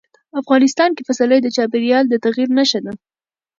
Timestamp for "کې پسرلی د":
0.95-1.47